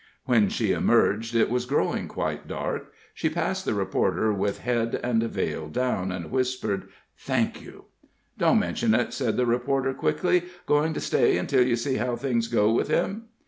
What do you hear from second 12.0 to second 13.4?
things go with him?"